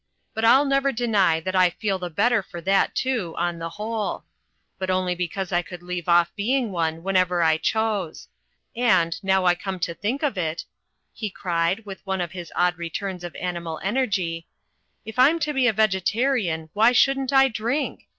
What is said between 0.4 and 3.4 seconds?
I'll never deny that I feel the better for that, too,